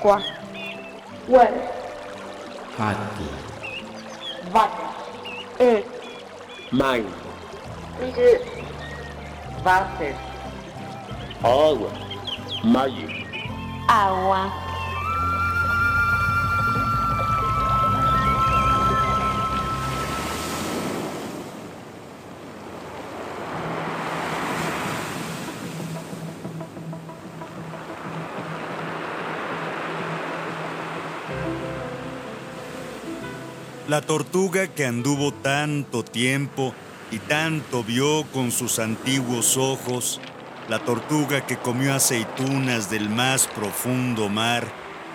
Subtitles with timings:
[0.00, 0.32] quatro,
[1.26, 1.62] coelho,
[2.78, 3.24] rato,
[4.50, 4.88] vaca,
[5.60, 7.06] um, mãe,
[7.98, 8.40] tigre,
[9.62, 10.14] váter,
[11.42, 11.90] água,
[12.64, 13.08] maio,
[13.88, 14.67] água.
[33.88, 36.74] La tortuga que anduvo tanto tiempo
[37.10, 40.20] y tanto vio con sus antiguos ojos,
[40.68, 44.68] la tortuga que comió aceitunas del más profundo mar,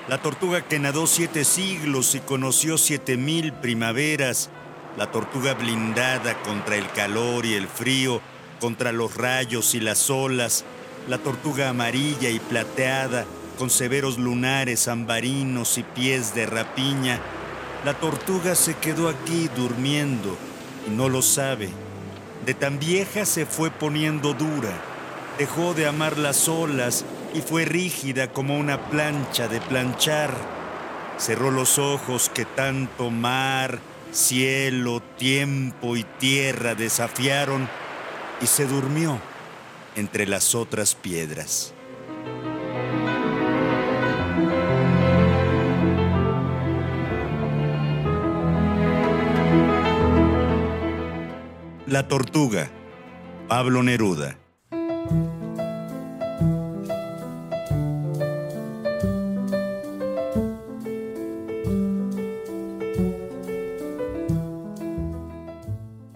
[0.07, 4.49] la tortuga que nadó siete siglos y conoció siete mil primaveras,
[4.97, 8.21] la tortuga blindada contra el calor y el frío,
[8.59, 10.65] contra los rayos y las olas,
[11.07, 13.25] la tortuga amarilla y plateada,
[13.59, 17.21] con severos lunares ambarinos y pies de rapiña,
[17.83, 20.37] la tortuga se quedó aquí durmiendo
[20.87, 21.69] y no lo sabe.
[22.45, 24.73] De tan vieja se fue poniendo dura,
[25.37, 30.33] dejó de amar las olas y fue rígida como una plancha de planchar.
[31.17, 33.79] Cerró los ojos que tanto mar,
[34.11, 37.69] cielo, tiempo y tierra desafiaron
[38.41, 39.19] y se durmió
[39.95, 41.73] entre las otras piedras.
[51.93, 52.71] La tortuga,
[53.47, 54.35] Pablo Neruda.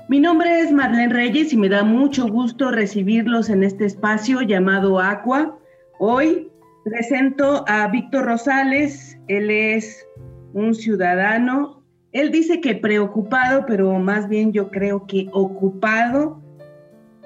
[0.10, 5.00] Mi nombre es Marlene Reyes y me da mucho gusto recibirlos en este espacio llamado
[5.00, 5.60] Aqua.
[6.00, 6.52] Hoy
[6.86, 10.08] presento a Víctor Rosales, él es
[10.54, 11.77] un ciudadano,
[12.12, 16.42] él dice que preocupado, pero más bien yo creo que ocupado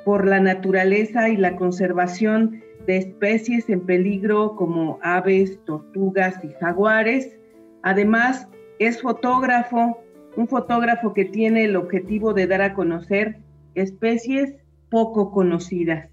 [0.03, 7.37] por la naturaleza y la conservación de especies en peligro como aves, tortugas y jaguares.
[7.83, 8.47] Además,
[8.79, 10.01] es fotógrafo,
[10.35, 13.37] un fotógrafo que tiene el objetivo de dar a conocer
[13.75, 14.55] especies
[14.89, 16.09] poco conocidas.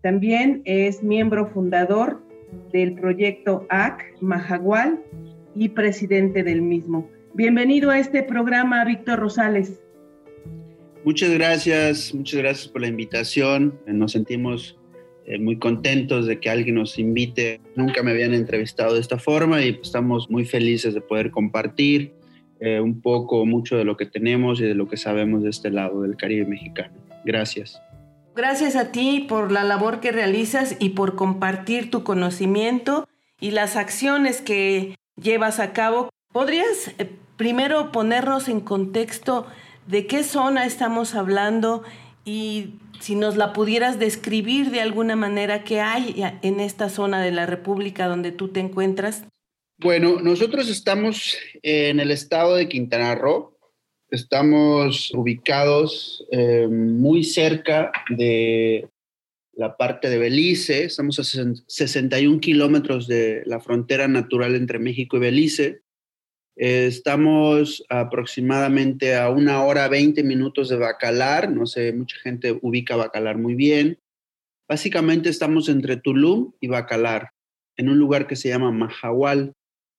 [0.00, 2.22] También es miembro fundador
[2.72, 5.02] del proyecto AC Mahagual
[5.54, 7.08] y presidente del mismo.
[7.38, 9.78] Bienvenido a este programa, Víctor Rosales.
[11.04, 13.78] Muchas gracias, muchas gracias por la invitación.
[13.86, 14.76] Nos sentimos
[15.24, 17.60] eh, muy contentos de que alguien nos invite.
[17.76, 22.12] Nunca me habían entrevistado de esta forma y estamos muy felices de poder compartir
[22.58, 25.70] eh, un poco, mucho de lo que tenemos y de lo que sabemos de este
[25.70, 26.92] lado del Caribe mexicano.
[27.24, 27.80] Gracias.
[28.34, 33.06] Gracias a ti por la labor que realizas y por compartir tu conocimiento
[33.40, 36.08] y las acciones que llevas a cabo.
[36.32, 39.46] ¿Podrías eh, primero ponernos en contexto
[39.86, 41.82] de qué zona estamos hablando
[42.26, 47.30] y si nos la pudieras describir de alguna manera qué hay en esta zona de
[47.30, 49.24] la República donde tú te encuentras?
[49.80, 53.56] Bueno, nosotros estamos en el estado de Quintana Roo.
[54.10, 58.88] Estamos ubicados eh, muy cerca de
[59.52, 60.84] la parte de Belice.
[60.84, 65.82] Estamos a 61 kilómetros de la frontera natural entre México y Belice.
[66.60, 71.52] Estamos aproximadamente a una hora 20 minutos de Bacalar.
[71.52, 74.00] No sé, mucha gente ubica Bacalar muy bien.
[74.68, 77.30] Básicamente estamos entre Tulum y Bacalar,
[77.76, 79.52] en un lugar que se llama Mahahual.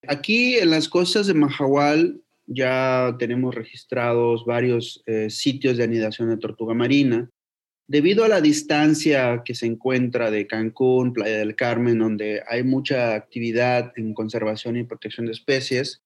[0.05, 6.35] Aquí en las costas de Mahahual ya tenemos registrados varios eh, sitios de anidación de
[6.35, 7.29] tortuga marina.
[7.87, 13.15] Debido a la distancia que se encuentra de Cancún, Playa del Carmen, donde hay mucha
[13.15, 16.03] actividad en conservación y protección de especies,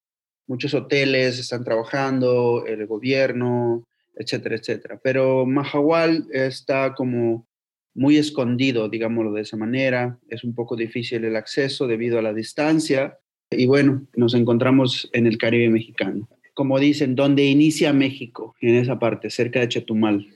[0.48, 3.84] muchos hoteles están trabajando, el gobierno,
[4.16, 5.00] etcétera, etcétera.
[5.04, 7.48] Pero Mahahual está como
[7.96, 10.20] muy escondido, digámoslo de esa manera.
[10.30, 13.18] Es un poco difícil el acceso debido a la distancia.
[13.52, 16.28] Y bueno, nos encontramos en el Caribe mexicano.
[16.54, 20.28] Como dicen, donde inicia México, en esa parte, cerca de Chetumal.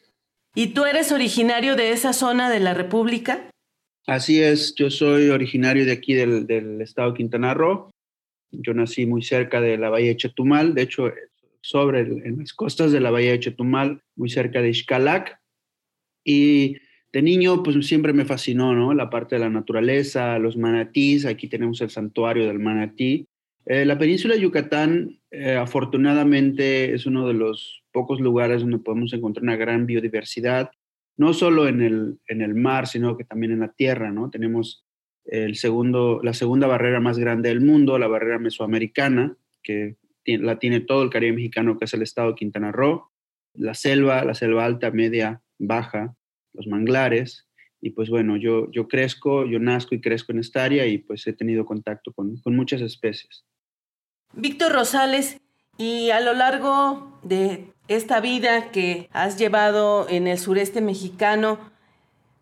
[0.55, 3.49] ¿Y tú eres originario de esa zona de la República?
[4.07, 7.91] Así es, yo soy originario de aquí del, del estado de Quintana Roo.
[8.51, 11.11] Yo nací muy cerca de la bahía de Chetumal, de hecho,
[11.61, 15.39] sobre las costas de la bahía de Chetumal, muy cerca de Xcalac.
[16.23, 16.77] Y
[17.11, 18.93] de niño, pues siempre me fascinó, ¿no?
[18.93, 21.25] La parte de la naturaleza, los manatís.
[21.25, 23.27] Aquí tenemos el santuario del manatí.
[23.65, 29.11] Eh, la península de Yucatán, eh, afortunadamente, es uno de los pocos lugares donde podemos
[29.13, 30.71] encontrar una gran biodiversidad,
[31.17, 34.29] no solo en el, en el mar, sino que también en la tierra, ¿no?
[34.29, 34.86] Tenemos
[35.27, 40.81] el segundo, la segunda barrera más grande del mundo, la barrera mesoamericana, que la tiene
[40.81, 43.09] todo el Caribe mexicano, que es el estado de Quintana Roo,
[43.53, 46.15] la selva, la selva alta, media, baja,
[46.53, 47.47] los manglares.
[47.81, 51.27] Y pues bueno, yo, yo crezco, yo nazco y crezco en esta área y pues
[51.27, 53.45] he tenido contacto con, con muchas especies.
[54.33, 55.39] Víctor Rosales,
[55.77, 61.59] y a lo largo de esta vida que has llevado en el sureste mexicano,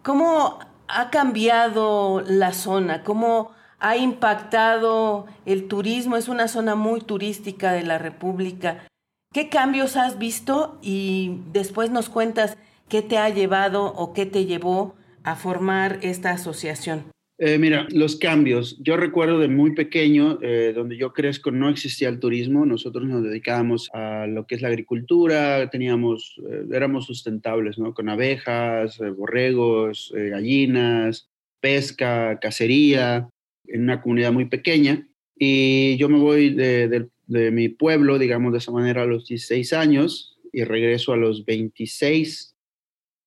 [0.02, 3.04] ¿cómo ha cambiado la zona?
[3.04, 6.18] ¿Cómo ha impactado el turismo?
[6.18, 8.88] Es una zona muy turística de la República.
[9.34, 10.78] ¿Qué cambios has visto?
[10.82, 16.32] Y después nos cuentas qué te ha llevado o qué te llevó a formar esta
[16.32, 17.14] asociación.
[17.38, 18.78] Eh, mira, los cambios.
[18.82, 22.66] Yo recuerdo de muy pequeño, eh, donde yo crezco, no existía el turismo.
[22.66, 27.94] Nosotros nos dedicábamos a lo que es la agricultura, teníamos, eh, éramos sustentables, ¿no?
[27.94, 31.28] Con abejas, borregos, gallinas,
[31.60, 33.28] pesca, cacería,
[33.68, 35.06] en una comunidad muy pequeña.
[35.38, 39.74] Y yo me voy de, de mi pueblo, digamos de esa manera, a los 16
[39.74, 42.56] años y regreso a los 26,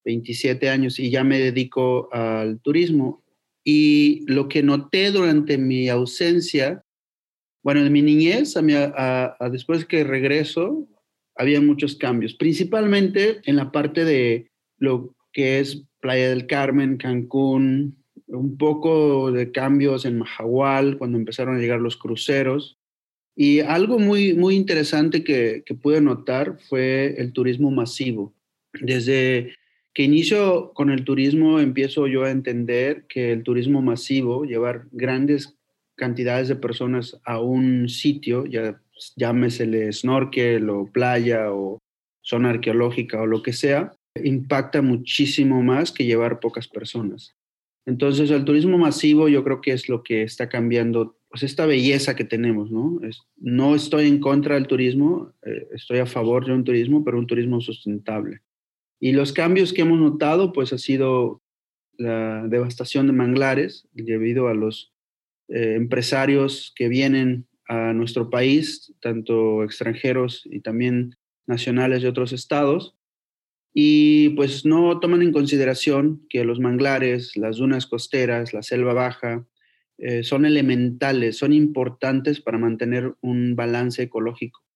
[0.06, 3.22] 27 años y ya me dedico al turismo
[3.70, 6.86] y lo que noté durante mi ausencia,
[7.62, 10.88] bueno, en mi niñez, a, después que regreso,
[11.36, 18.02] había muchos cambios, principalmente en la parte de lo que es Playa del Carmen, Cancún,
[18.28, 22.78] un poco de cambios en Mahahual, cuando empezaron a llegar los cruceros.
[23.36, 28.34] Y algo muy, muy interesante que, que pude notar fue el turismo masivo.
[28.80, 29.52] Desde
[29.98, 35.58] que inicio con el turismo, empiezo yo a entender que el turismo masivo, llevar grandes
[35.96, 38.80] cantidades de personas a un sitio, ya
[39.16, 41.80] llámesele snorkel o playa o
[42.22, 43.92] zona arqueológica o lo que sea,
[44.22, 47.34] impacta muchísimo más que llevar pocas personas.
[47.84, 52.14] Entonces, el turismo masivo yo creo que es lo que está cambiando, pues esta belleza
[52.14, 53.00] que tenemos, ¿no?
[53.36, 57.26] no estoy en contra del turismo, eh, estoy a favor de un turismo, pero un
[57.26, 58.42] turismo sustentable.
[59.00, 61.42] Y los cambios que hemos notado, pues ha sido
[61.96, 64.92] la devastación de manglares debido a los
[65.48, 71.16] eh, empresarios que vienen a nuestro país, tanto extranjeros y también
[71.46, 72.94] nacionales de otros estados,
[73.74, 79.46] y pues no toman en consideración que los manglares, las dunas costeras, la selva baja,
[79.98, 84.67] eh, son elementales, son importantes para mantener un balance ecológico.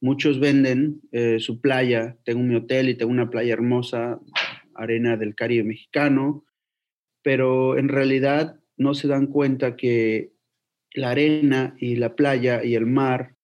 [0.00, 4.20] Muchos venden eh, su playa, tengo mi hotel y tengo una playa hermosa,
[4.74, 6.44] arena del Caribe mexicano,
[7.22, 10.30] pero en realidad no se dan cuenta que
[10.94, 13.34] la arena y la playa y el mar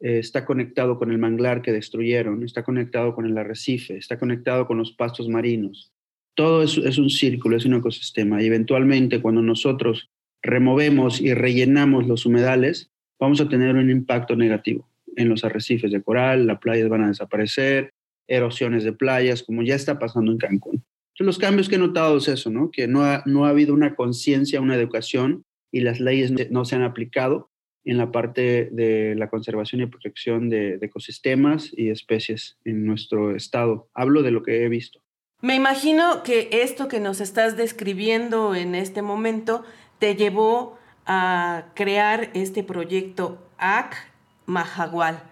[0.00, 4.66] eh, está conectado con el manglar que destruyeron, está conectado con el arrecife, está conectado
[4.66, 5.92] con los pastos marinos.
[6.34, 8.42] Todo es, es un círculo, es un ecosistema.
[8.42, 10.10] Y eventualmente cuando nosotros
[10.42, 12.90] removemos y rellenamos los humedales,
[13.20, 17.08] vamos a tener un impacto negativo en los arrecifes de coral, las playas van a
[17.08, 17.92] desaparecer,
[18.26, 20.84] erosiones de playas, como ya está pasando en Cancún.
[21.14, 22.70] Entonces, los cambios que he notado es eso, ¿no?
[22.70, 26.76] Que no ha, no ha habido una conciencia, una educación y las leyes no se
[26.76, 27.50] han aplicado
[27.84, 33.36] en la parte de la conservación y protección de, de ecosistemas y especies en nuestro
[33.36, 33.88] estado.
[33.94, 35.00] Hablo de lo que he visto.
[35.42, 39.64] Me imagino que esto que nos estás describiendo en este momento
[39.98, 44.13] te llevó a crear este proyecto AC
[44.46, 45.22] Mahagual.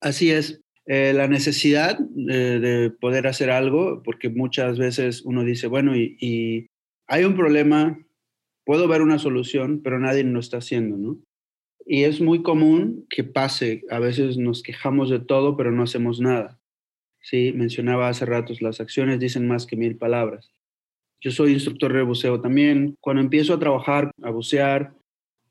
[0.00, 0.62] Así es.
[0.86, 6.66] Eh, la necesidad eh, de poder hacer algo, porque muchas veces uno dice, bueno, y,
[7.06, 7.98] hay un problema,
[8.64, 11.18] puedo ver una solución, pero nadie lo está haciendo, ¿no?
[11.84, 16.20] Y es muy común que pase, a veces nos quejamos de todo, pero no hacemos
[16.20, 16.58] nada.
[17.20, 20.52] Sí, mencionaba hace ratos, las acciones dicen más que mil palabras.
[21.20, 22.96] Yo soy instructor de buceo también.
[23.00, 24.94] Cuando empiezo a trabajar, a bucear,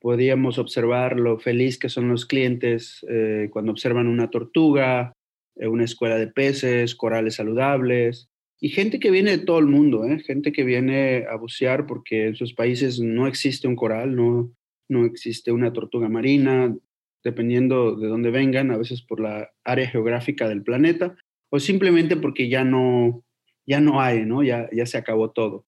[0.01, 5.13] podíamos observar lo feliz que son los clientes eh, cuando observan una tortuga,
[5.55, 8.27] eh, una escuela de peces, corales saludables
[8.60, 10.20] y gente que viene de todo el mundo, ¿eh?
[10.20, 14.51] gente que viene a bucear porque en sus países no existe un coral, no,
[14.89, 16.75] no existe una tortuga marina,
[17.24, 21.15] dependiendo de dónde vengan, a veces por la área geográfica del planeta
[21.51, 23.24] o simplemente porque ya no,
[23.67, 24.41] ya no hay, ¿no?
[24.41, 25.67] Ya, ya se acabó todo.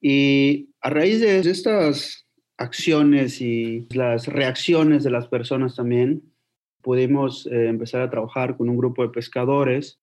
[0.00, 2.23] Y a raíz de estas
[2.56, 6.22] acciones y las reacciones de las personas también,
[6.82, 10.00] pudimos eh, empezar a trabajar con un grupo de pescadores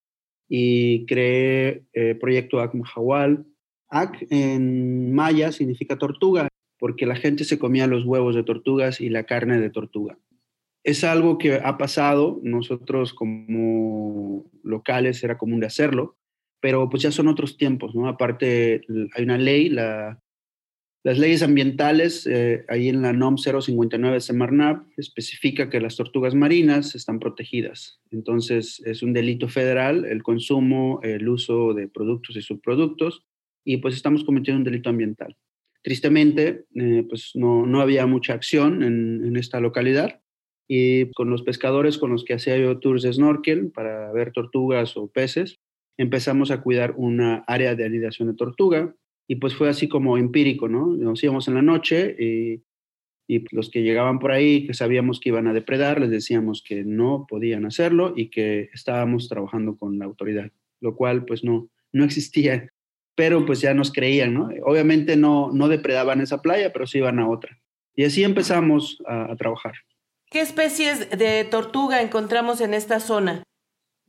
[0.49, 3.45] y creé el eh, proyecto Akmahawal.
[3.89, 6.47] Ak en maya significa tortuga,
[6.79, 10.17] porque la gente se comía los huevos de tortugas y la carne de tortuga.
[10.83, 16.17] Es algo que ha pasado, nosotros como locales era común de hacerlo,
[16.59, 18.07] pero pues ya son otros tiempos, ¿no?
[18.07, 18.81] Aparte
[19.15, 20.19] hay una ley, la
[21.03, 26.93] Las leyes ambientales, eh, ahí en la NOM 059 de especifica que las tortugas marinas
[26.93, 27.99] están protegidas.
[28.11, 33.25] Entonces, es un delito federal el consumo, el uso de productos y subproductos,
[33.65, 35.35] y pues estamos cometiendo un delito ambiental.
[35.81, 40.21] Tristemente, eh, pues no, no, había mucha acción en, en, esta localidad
[40.67, 44.95] y con los pescadores con los que hacía yo tours de snorkel para ver tortugas
[44.95, 45.59] o peces,
[45.97, 48.95] empezamos a cuidar una área de anidación de tortuga
[49.31, 50.87] y pues fue así como empírico, ¿no?
[50.87, 52.63] Nos íbamos en la noche y,
[53.51, 57.27] los que llegaban por ahí, que sabíamos que iban a depredar, les decíamos que no
[57.29, 62.73] podían hacerlo y que estábamos trabajando con la autoridad, lo cual pues no, no existía,
[63.15, 64.49] pero pues ya nos creían, ¿no?
[64.65, 67.57] Obviamente no, no depredaban esa playa, pero sí iban a otra.
[67.95, 69.75] Y así empezamos a trabajar.
[70.29, 73.43] ¿Qué especies de tortuga encontramos en esta zona?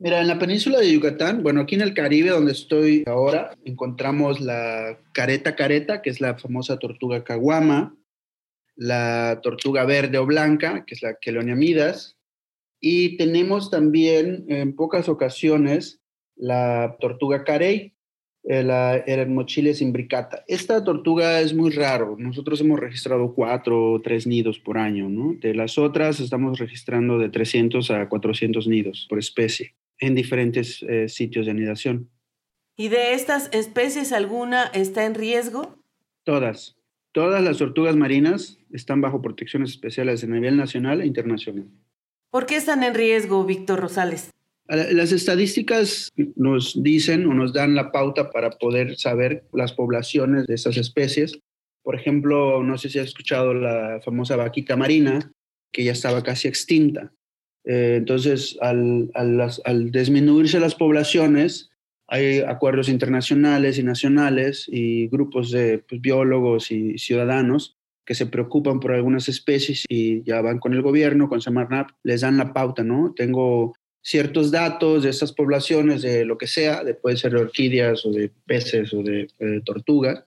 [0.03, 4.41] Mira, en la península de Yucatán, bueno, aquí en el Caribe donde estoy ahora, encontramos
[4.41, 7.95] la careta careta, que es la famosa tortuga caguama,
[8.75, 12.17] la tortuga verde o blanca, que es la queloniamidas,
[12.81, 16.01] y tenemos también en pocas ocasiones
[16.35, 17.93] la tortuga carey,
[18.43, 20.43] eh, la Ermochiles imbricata.
[20.49, 22.17] Esta tortuga es muy raro.
[22.19, 25.37] Nosotros hemos registrado cuatro o tres nidos por año, ¿no?
[25.39, 31.07] De las otras estamos registrando de 300 a 400 nidos por especie en diferentes eh,
[31.07, 32.09] sitios de anidación.
[32.75, 35.77] ¿Y de estas especies alguna está en riesgo?
[36.23, 36.75] Todas.
[37.13, 41.67] Todas las tortugas marinas están bajo protecciones especiales a nivel nacional e internacional.
[42.31, 44.31] ¿Por qué están en riesgo, Víctor Rosales?
[44.67, 50.55] Las estadísticas nos dicen o nos dan la pauta para poder saber las poblaciones de
[50.55, 51.39] esas especies.
[51.83, 55.31] Por ejemplo, no sé si has escuchado la famosa vaquita marina,
[55.71, 57.13] que ya estaba casi extinta.
[57.65, 61.69] Eh, entonces, al, al, al, disminuirse las poblaciones,
[62.07, 68.81] hay acuerdos internacionales y nacionales y grupos de pues, biólogos y ciudadanos que se preocupan
[68.81, 72.83] por algunas especies y ya van con el gobierno, con Semarnap, les dan la pauta,
[72.83, 73.13] ¿no?
[73.15, 78.05] Tengo ciertos datos de estas poblaciones, de lo que sea, de, puede ser de orquídeas
[78.05, 80.25] o de peces o de, de tortugas,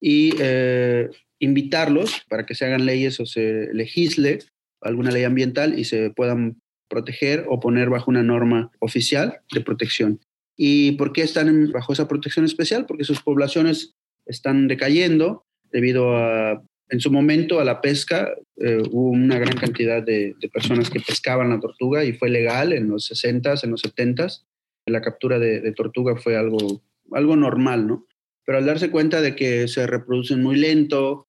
[0.00, 4.38] y eh, invitarlos para que se hagan leyes o se legisle
[4.80, 6.60] alguna ley ambiental y se puedan
[6.90, 10.20] proteger o poner bajo una norma oficial de protección.
[10.56, 12.84] ¿Y por qué están bajo esa protección especial?
[12.84, 13.94] Porque sus poblaciones
[14.26, 18.34] están decayendo debido a, en su momento, a la pesca.
[18.56, 22.90] Eh, hubo una gran cantidad de, personas que pescaban la tortuga y fue legal en
[22.90, 24.44] los 60s, en los 70s.
[24.86, 26.82] La captura de, de tortuga fue algo,
[27.12, 28.06] algo normal, ¿no?
[28.44, 31.28] Pero al darse cuenta de que se reproducen muy lento,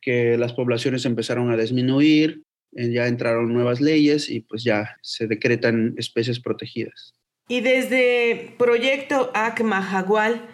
[0.00, 5.94] que las poblaciones empezaron a disminuir, ya entraron nuevas leyes y pues ya se decretan
[5.96, 7.14] especies protegidas.
[7.48, 10.48] Y desde Proyecto ACMA Jagual,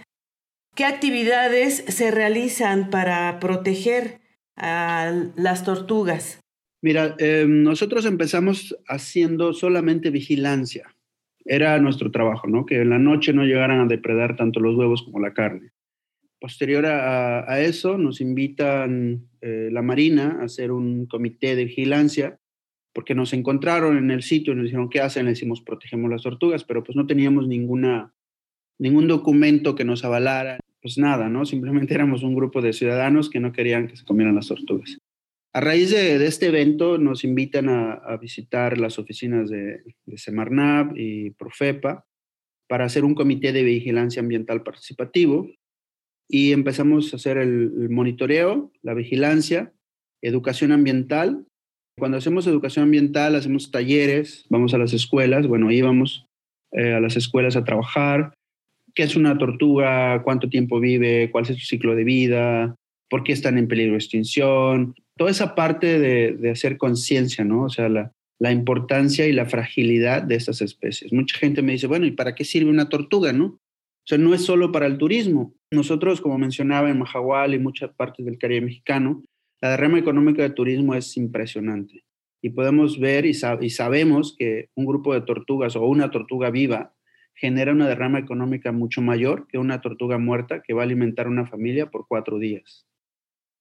[0.75, 4.20] ¿qué actividades se realizan para proteger
[4.56, 6.40] a las tortugas?
[6.82, 10.94] Mira, eh, nosotros empezamos haciendo solamente vigilancia.
[11.44, 12.64] Era nuestro trabajo, ¿no?
[12.64, 15.73] Que en la noche no llegaran a depredar tanto los huevos como la carne.
[16.38, 22.38] Posterior a, eso, nos invitan eh, la Marina a hacer un comité de vigilancia,
[22.93, 25.25] porque nos encontraron en el sitio y nos dijeron, ¿qué hacen?
[25.25, 28.14] Le decimos, protegemos las tortugas, pero pues no teníamos ninguna,
[28.78, 31.47] ningún documento que nos avalara, pues nada, ¿no?
[31.47, 34.99] Simplemente éramos un grupo de ciudadanos que no querían que se comieran las tortugas.
[35.55, 40.93] A raíz de, este evento nos invitan a, a visitar las oficinas de, de Semarnap
[40.99, 42.05] y Profepa
[42.69, 45.49] para hacer un comité de vigilancia ambiental participativo
[46.28, 49.73] y empezamos a hacer el, monitoreo, la vigilancia,
[50.23, 51.47] educación ambiental.
[51.99, 56.26] Cuando hacemos educación ambiental, hacemos talleres, vamos a las escuelas, bueno, íbamos
[56.73, 58.35] eh, a las escuelas a trabajar,
[58.95, 62.75] qué es una tortuga, cuánto tiempo vive, cuál es su ciclo de vida,
[63.09, 67.64] por qué están en peligro de extinción, toda esa parte de, de hacer conciencia, ¿no?
[67.64, 71.12] O sea, la, la importancia y la fragilidad de estas especies.
[71.12, 73.59] Mucha gente me dice, bueno, ¿y para qué sirve una tortuga, no?
[74.07, 75.53] O sea, no es solo para el turismo.
[75.73, 79.25] Nosotros, como mencionaba en Mahahual y muchas partes del Caribe mexicano,
[79.61, 82.05] la derrama económica de turismo es impresionante.
[82.41, 86.51] Y podemos ver y, sab y, sabemos que un grupo de tortugas o una tortuga
[86.51, 86.95] viva
[87.35, 91.45] genera una derrama económica mucho mayor que una tortuga muerta que va a alimentar una
[91.47, 92.87] familia por cuatro días.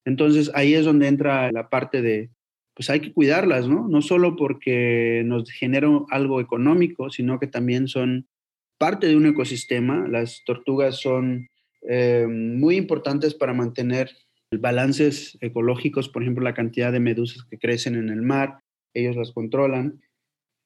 [0.05, 2.29] Entonces ahí es donde entra la parte de,
[2.75, 3.87] pues hay que cuidarlas, ¿no?
[3.87, 8.27] No solo porque nos genera algo económico, sino que también son
[8.77, 10.07] parte de un ecosistema.
[10.07, 11.47] Las tortugas son
[11.87, 14.09] eh, muy importantes para mantener
[14.51, 18.59] balances ecológicos, por ejemplo, la cantidad de medusas que crecen en el mar,
[18.93, 20.01] ellos las controlan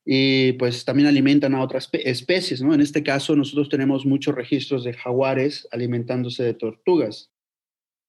[0.06, 2.74] y pues también alimentan a otras especies, ¿no?
[2.74, 7.32] En este caso nosotros tenemos muchos registros de jaguares alimentándose de tortugas.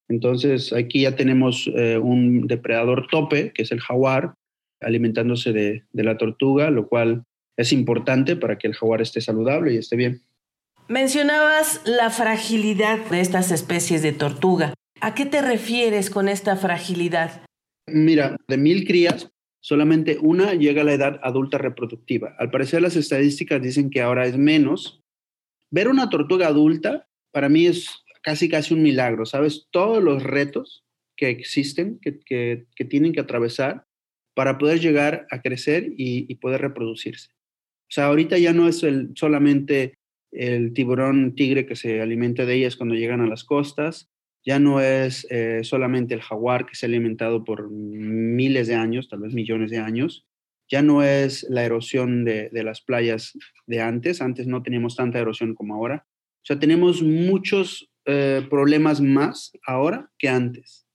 [0.09, 4.35] Entonces aquí ya tenemos eh, un depredador tope, que es el jaguar,
[4.81, 7.25] alimentándose de, de la tortuga, lo cual
[7.61, 10.23] es importante para que el jaguar esté saludable y esté bien.
[10.89, 14.75] Mencionabas la fragilidad de estas especies de tortuga.
[15.01, 17.43] ¿A qué te refieres con esta fragilidad?
[17.87, 22.35] Mira, de mil crías, solamente una llega a la edad adulta reproductiva.
[22.39, 25.03] Al parecer las estadísticas dicen que ahora es menos.
[25.71, 27.89] Ver una tortuga adulta para mí es
[28.23, 29.69] casi casi un milagro, ¿sabes?
[29.71, 33.87] Todos los retos que existen, que, que, que tienen que atravesar
[34.35, 37.31] para poder llegar a crecer y, y, poder reproducirse.
[37.91, 39.99] O sea, ahorita ya no es el, solamente
[40.33, 44.09] el tiburón tigre que se alimenta de ellas cuando llegan a las costas,
[44.47, 49.09] ya no es eh, solamente el jaguar que se ha alimentado por miles de años,
[49.09, 50.25] tal vez millones de años,
[50.71, 55.19] ya no es la erosión de, de, las playas de antes, antes no teníamos tanta
[55.19, 56.07] erosión como ahora,
[56.43, 60.87] o sea, tenemos muchos eh, problemas más ahora que antes.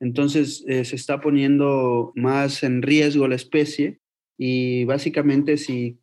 [0.00, 3.98] Entonces eh, se está poniendo más en riesgo la especie
[4.38, 5.98] y básicamente si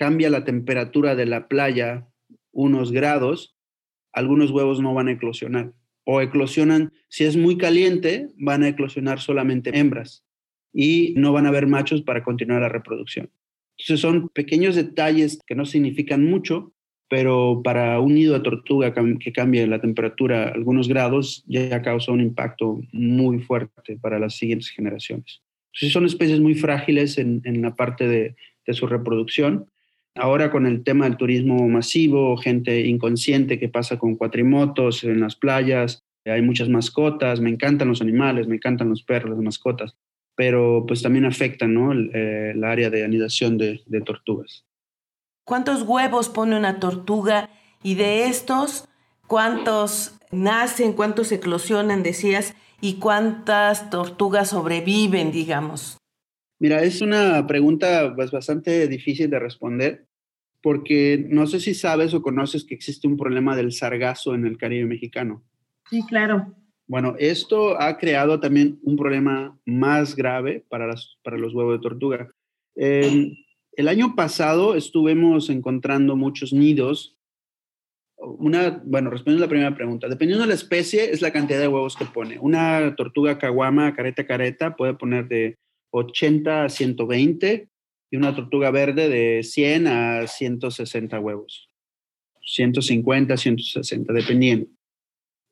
[0.00, 2.08] cambia la temperatura de la playa
[2.52, 3.54] unos grados,
[4.14, 9.20] algunos huevos no van a eclosionar o eclosionan, si es muy caliente, van a eclosionar
[9.20, 10.24] solamente hembras
[10.72, 13.30] y no van a haber machos para continuar la reproducción.
[13.76, 16.72] Entonces son pequeños detalles que no significan mucho,
[17.10, 22.22] pero para un nido de tortuga que cambie la temperatura algunos grados ya causa un
[22.22, 25.42] impacto muy fuerte para las siguientes generaciones.
[25.74, 28.34] Entonces son especies muy frágiles en, en la parte de,
[28.66, 29.66] de su reproducción.
[30.16, 35.36] Ahora con el tema del turismo masivo, gente inconsciente que pasa con cuatrimotos en las
[35.36, 39.96] playas, hay muchas mascotas, me encantan los animales, me encantan los perros, las mascotas,
[40.34, 41.92] pero pues también afectan ¿no?
[41.92, 44.64] el, eh, área de anidación de tortugas.
[45.44, 47.50] ¿Cuántos huevos pone una tortuga?
[47.82, 48.88] Y de estos,
[49.26, 55.99] ¿cuántos nacen, cuántos eclosionan, decías, y cuántas tortugas sobreviven, digamos?
[56.60, 60.06] Mira, es una pregunta pues, bastante difícil de responder
[60.62, 64.58] porque no sé si sabes o conoces que existe un problema del sargazo en el
[64.58, 65.42] Caribe mexicano.
[65.88, 66.54] Sí, claro.
[66.86, 71.82] Bueno, esto ha creado también un problema más grave para, las, para los huevos de
[71.82, 72.30] tortuga.
[72.76, 73.32] Eh,
[73.72, 77.16] el año pasado estuvimos encontrando muchos nidos.
[78.16, 81.68] Una, bueno, respondiendo a la primera pregunta, dependiendo de la especie, es la cantidad de
[81.68, 82.38] huevos que pone.
[82.38, 85.56] Una tortuga caguama, careta careta, puede poner de
[85.90, 87.68] 80 a 120
[88.10, 91.68] y una tortuga verde de 100 a 160 huevos.
[92.42, 94.66] 150, 160, dependiendo.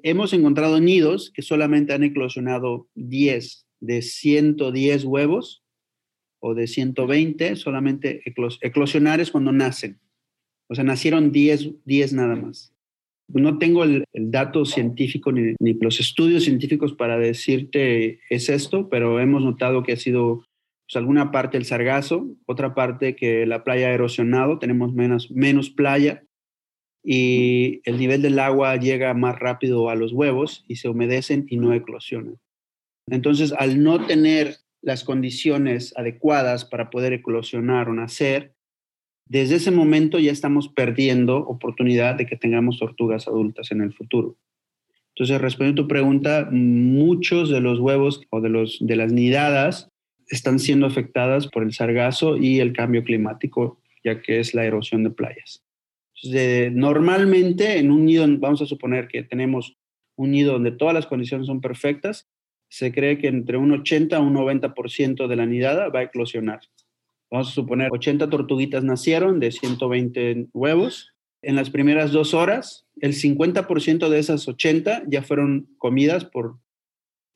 [0.01, 5.63] Hemos encontrado nidos que solamente han eclosionado 10 de 110 huevos
[6.41, 10.01] o de 120, solamente eclos eclosionar es cuando nacen.
[10.69, 12.73] O sea, nacieron 10, 10 nada más.
[13.29, 19.21] No tengo el, dato científico ni, ni, los estudios científicos para decirte es esto, pero
[19.21, 20.45] hemos notado que ha sido
[20.87, 25.69] pues, alguna parte el sargazo, otra parte que la playa ha erosionado, tenemos menos, menos
[25.69, 26.25] playa
[27.05, 31.57] y el nivel del agua llega más rápido a los huevos y se humedecen y
[31.57, 32.39] no eclosionan.
[33.11, 38.55] Entonces, al no tener las condiciones adecuadas para poder eclosionar o nacer,
[39.29, 44.37] desde ese momento ya estamos perdiendo oportunidad de que tengamos tortugas adultas en el futuro.
[45.15, 49.91] Entonces, respondiendo a tu pregunta, muchos de los huevos o de, los, de las nidadas
[50.29, 55.03] están siendo afectadas por el sargazo y el cambio climático, ya que es la erosión
[55.03, 55.65] de playas.
[56.15, 59.77] Entonces, normalmente en un nido, vamos a suponer que tenemos
[60.17, 62.29] un nido donde todas las condiciones son perfectas,
[62.69, 66.61] se cree que entre un 80 a un 90% de la nidada va a eclosionar.
[67.31, 71.13] Vamos a suponer 80 tortuguitas nacieron de 120 huevos.
[71.43, 76.57] En las primeras dos horas, el 50% de esas 80 ya fueron comidas por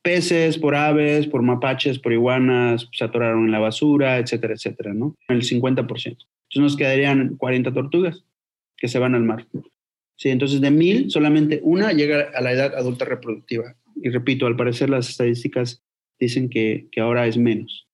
[0.01, 5.15] peces, por aves, por mapaches, por iguanas, se atoraron en la basura, etcétera, etcétera, ¿no?
[5.29, 5.87] El 50%.
[5.87, 8.25] Entonces nos quedarían 40 tortugas
[8.75, 9.47] que se van al mar.
[10.17, 14.55] Sí, entonces de mil, solamente una llega a la edad adulta reproductiva y repito, al
[14.55, 15.81] parecer las estadísticas
[16.19, 17.87] dicen que, que ahora es menos.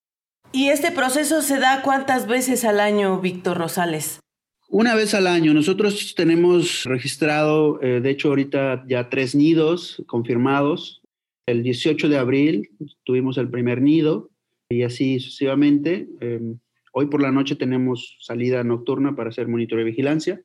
[0.51, 4.19] ¿Y este proceso se da cuántas veces al año, Víctor Rosales?
[4.67, 5.53] Una vez al año.
[5.53, 11.01] Nosotros tenemos registrado, eh, de hecho, ahorita ya tres nidos confirmados.
[11.45, 12.69] El 18 de abril
[13.03, 14.29] tuvimos el primer nido
[14.69, 16.07] y así sucesivamente.
[16.21, 16.39] Eh,
[16.93, 20.41] hoy por la noche tenemos salida nocturna para hacer monitoreo de vigilancia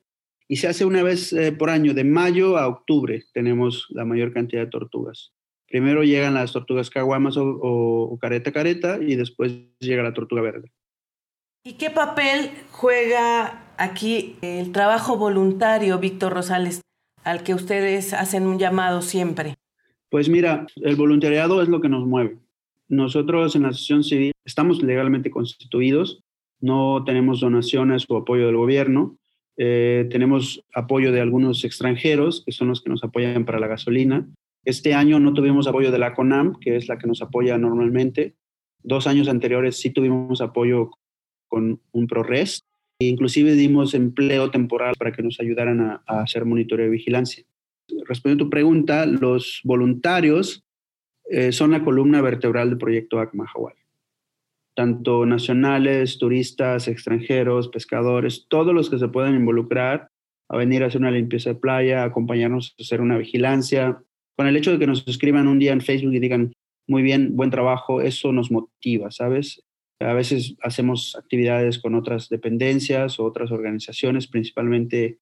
[0.47, 4.33] y se hace una vez eh, por año, de mayo a octubre tenemos la mayor
[4.33, 5.34] cantidad de tortugas.
[5.75, 10.41] Primero llegan las tortugas caguamas o, o, o, careta careta y después llega la tortuga
[10.41, 10.71] verde.
[11.65, 16.79] ¿Y qué papel juega aquí el trabajo voluntario, Víctor Rosales,
[17.25, 19.55] al que ustedes hacen un llamado siempre?
[20.09, 22.37] Pues mira, el voluntariado es lo que nos mueve.
[22.87, 26.21] Nosotros en la Asociación Civil estamos legalmente constituidos,
[26.61, 29.17] no tenemos donaciones o apoyo del gobierno,
[29.57, 34.25] eh, tenemos apoyo de algunos extranjeros, que son los que nos apoyan para la gasolina.
[34.65, 38.35] Este año no tuvimos apoyo de la CONAM, que es la que nos apoya normalmente.
[38.83, 40.91] Dos años anteriores sí tuvimos apoyo
[41.47, 42.65] con un ProRes.
[42.99, 47.45] E inclusive dimos empleo temporal para que nos ayudaran a, a hacer monitoreo de vigilancia.
[48.07, 50.63] Respondiendo a tu pregunta, los voluntarios
[51.29, 53.85] eh, son la columna vertebral del proyecto ACMA Hawaii
[54.75, 60.09] tanto nacionales, turistas, extranjeros, pescadores, todos los que se puedan involucrar
[60.49, 64.03] a venir a hacer una limpieza de playa, a acompañarnos a hacer una vigilancia.
[64.35, 66.53] Con el hecho de que nos escriban un día en Facebook y digan,
[66.87, 69.63] muy bien, buen trabajo, eso nos motiva, ¿sabes?
[69.99, 75.19] A veces hacemos actividades con otras dependencias o otras organizaciones, principalmente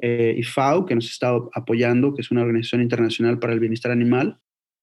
[0.00, 4.38] eh, IFAO, que nos está apoyando, que es una organización internacional para el bienestar animal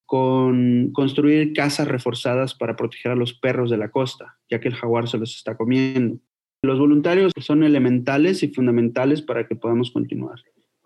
[0.05, 4.75] con construir casas reforzadas para proteger a los perros de la costa, ya que el
[4.75, 6.19] jaguar se los está comiendo.
[6.61, 10.39] Los voluntarios son elementales y fundamentales para que podamos continuar.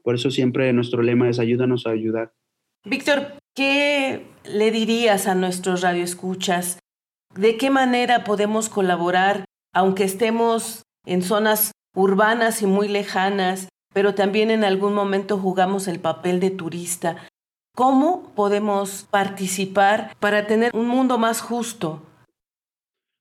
[0.03, 2.31] Por eso siempre nuestro lema es ayúdanos a ayudar.
[2.89, 6.79] Víctor, ¿qué le dirías a nuestros radioescuchas?
[7.35, 14.51] ¿De qué manera podemos colaborar, aunque estemos en zonas urbanas y muy lejanas, pero también
[14.51, 17.27] en algún momento jugamos el papel de turista?
[17.75, 22.03] ¿Cómo podemos participar para tener un mundo más justo?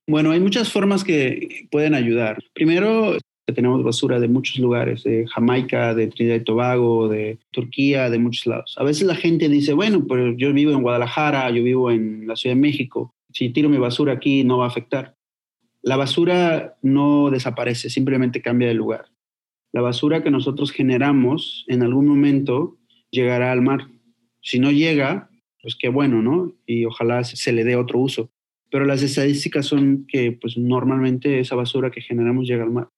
[0.09, 2.39] Bueno, hay muchas formas que pueden ayudar.
[2.55, 3.19] Primero,
[3.53, 8.47] tenemos basura de muchos lugares, de Jamaica, de Trinidad y Tobago, de Turquía, de muchos
[8.47, 8.75] lados.
[8.77, 12.37] A veces la gente dice, bueno, pero yo vivo en Guadalajara, yo vivo en la
[12.37, 15.17] Ciudad de México, si tiro mi basura aquí no va a afectar.
[15.83, 19.07] La basura no desaparece, simplemente cambia de lugar.
[19.73, 22.79] La basura que nosotros generamos en algún momento
[23.11, 23.87] llegará al mar
[24.47, 25.29] si no llega,
[25.61, 26.53] pues qué bueno, ¿no?
[26.67, 28.31] Y ojalá se le dé otro uso.
[28.71, 32.89] Pero las estadísticas son que pues normalmente esa basura que generamos llega al mar.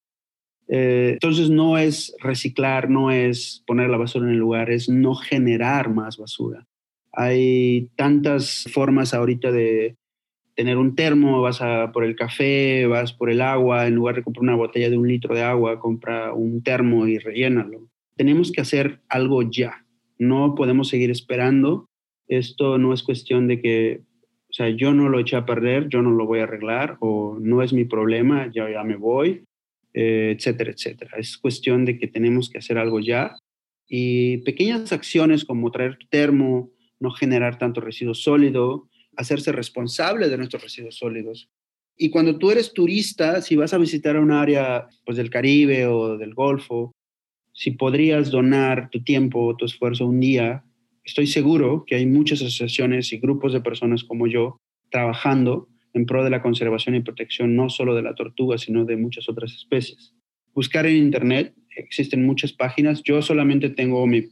[0.68, 5.14] Eh, entonces no es reciclar, no es poner la basura en el lugar, es no
[5.14, 6.66] generar más basura.
[7.12, 9.96] Hay tantas formas ahorita de
[10.54, 11.60] tener un termo, vas
[11.92, 15.08] por el café, vas por el agua, en lugar de comprar una botella de un
[15.08, 17.88] litro de agua, compra un termo y rellénalo.
[18.16, 19.84] Tenemos que hacer algo ya.
[20.18, 21.86] No podemos seguir esperando.
[22.26, 24.00] Esto no es cuestión de que,
[24.50, 27.38] o sea, yo no lo eché a perder, yo no lo voy a arreglar o
[27.40, 29.44] no es mi problema, ya, ya me voy,
[30.00, 31.18] eh, etcétera, etcétera.
[31.18, 33.34] Es cuestión de que tenemos que hacer algo ya
[33.88, 40.62] y pequeñas acciones como traer termo, no generar tanto residuo sólido, hacerse responsable de nuestros
[40.62, 41.50] residuos sólidos.
[41.96, 46.16] Y cuando tú eres turista, si vas a visitar un área pues, del Caribe o
[46.16, 46.92] del Golfo,
[47.52, 50.62] si podrías donar tu tiempo, tu esfuerzo un día,
[51.02, 54.58] estoy seguro que hay muchas asociaciones y grupos de personas como yo
[54.90, 58.96] trabajando en pro de la conservación y protección no solo de la tortuga, sino de
[58.96, 60.14] muchas otras especies.
[60.54, 63.02] Buscar en Internet, existen muchas páginas.
[63.02, 64.28] Yo solamente tengo mi,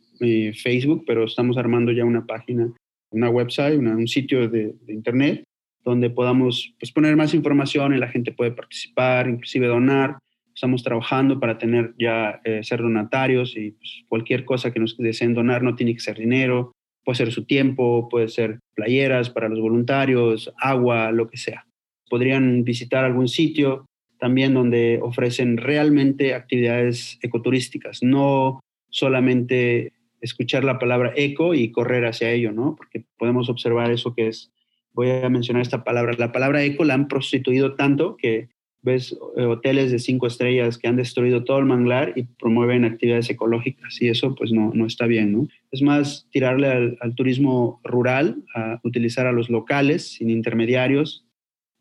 [0.55, 2.73] Facebook, pero estamos armando ya una página,
[3.11, 5.45] una website, un sitio de, Internet
[5.85, 10.17] donde podamos pues, poner más información y la gente puede participar, inclusive donar
[10.57, 15.35] estamos trabajando para tener ya eh, ser donatarios y pues, cualquier cosa que nos deseen
[15.35, 16.73] donar no tiene que ser dinero,
[17.07, 21.65] puede ser su tiempo, puede ser playeras para los voluntarios, agua, lo que sea.
[22.11, 23.87] Podrían visitar algún sitio
[24.19, 28.59] también donde ofrecen realmente actividades ecoturísticas, no
[28.91, 32.75] solamente escuchar la palabra eco y correr hacia ello, ¿no?
[32.75, 34.51] Porque podemos observar eso que es,
[34.93, 38.49] voy a mencionar esta palabra, la palabra eco la han prostituido tanto que
[38.83, 43.29] ves eh, hoteles de cinco estrellas que han destruido todo el manglar y promueven actividades
[43.31, 45.49] ecológicas y eso pues no, no está bien, ¿no?
[45.77, 51.27] Es más tirarle al, turismo rural, a utilizar a los locales sin intermediarios,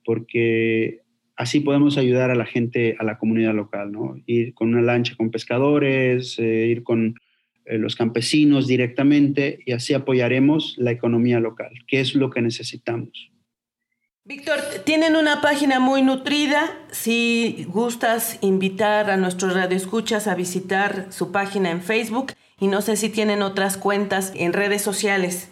[0.03, 1.03] porque
[1.38, 4.17] así podemos ayudar a la gente, a la comunidad local, ¿no?
[4.25, 7.15] Ir con una lancha con pescadores, eh, ir con
[7.63, 13.31] eh, los campesinos directamente y así apoyaremos la economía local, que es lo que necesitamos.
[14.25, 16.86] Víctor, tienen una página muy nutrida.
[16.91, 22.95] Si gustas invitar a nuestros radioescuchas a visitar su página en Facebook y no sé
[22.95, 25.51] si tienen otras cuentas en redes sociales.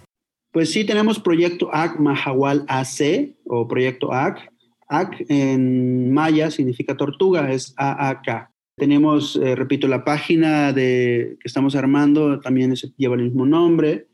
[0.52, 4.50] Pues sí, tenemos Proyecto AC Mahawal AC o Proyecto AC.
[4.88, 8.50] AC en maya significa tortuga, es AAK.
[8.76, 14.08] Tenemos, eh, repito, la página de, que estamos armando, también lleva el mismo nombre.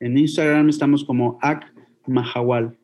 [0.00, 1.64] En Instagram estamos como AC
[2.06, 2.78] Mahawal.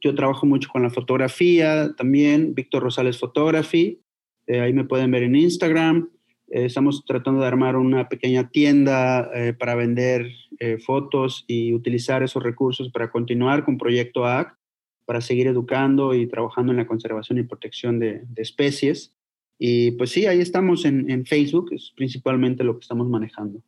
[0.00, 4.00] Yo trabajo mucho con la fotografía también, Víctor Rosales Photography.
[4.46, 6.08] Eh, ahí me pueden ver en Instagram.
[6.50, 12.22] Eh, estamos tratando de armar una pequeña tienda eh, para vender eh, fotos y utilizar
[12.22, 14.56] esos recursos para continuar con Proyecto AC,
[15.04, 19.14] para seguir educando y trabajando en la conservación y protección de, de especies.
[19.58, 23.60] Y pues sí, ahí estamos en, en Facebook, es principalmente lo que estamos manejando.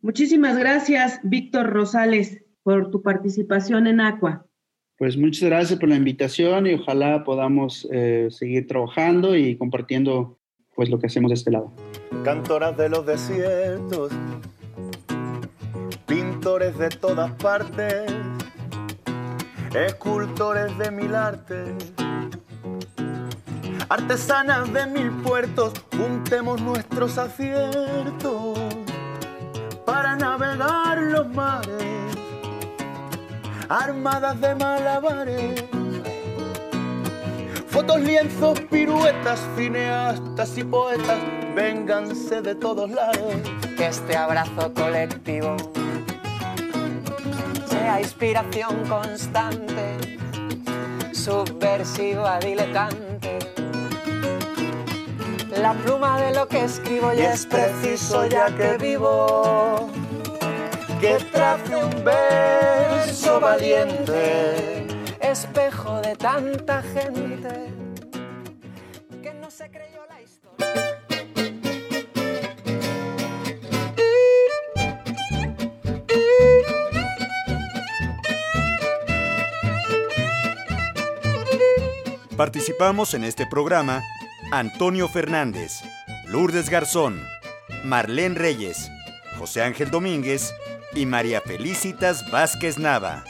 [0.00, 4.46] Muchísimas gracias, Víctor Rosales, por tu participación en Aqua.
[4.96, 10.38] Pues muchas gracias por la invitación y ojalá podamos eh, seguir trabajando y compartiendo
[10.74, 11.72] pues lo que hacemos de este lado.
[12.24, 14.12] Cantoras de los desiertos,
[16.06, 18.12] pintores de todas partes,
[19.74, 21.92] escultores de mil artes,
[23.88, 28.58] artesanas de mil puertos, juntemos nuestros aciertos
[29.84, 32.16] para navegar los mares,
[33.68, 35.83] armadas de malabares.
[37.74, 41.18] Fotos, lienzos, piruetas, cineastas y poetas,
[41.56, 43.34] vénganse de todos lados.
[43.76, 45.56] Que este abrazo colectivo
[47.66, 50.18] sea inspiración constante,
[51.12, 53.40] subversiva, diletante.
[55.60, 59.90] La pluma de lo que escribo ya es preciso ya que vivo.
[61.00, 64.93] Que trace un verso valiente
[65.34, 67.66] espejo de tanta gente
[69.20, 71.00] que no se creyó la historia.
[82.36, 84.04] Participamos en este programa
[84.52, 85.82] Antonio Fernández,
[86.28, 87.20] Lourdes Garzón,
[87.82, 88.88] Marlene Reyes,
[89.36, 90.54] José Ángel Domínguez
[90.94, 93.24] y María Felicitas Vázquez Nava.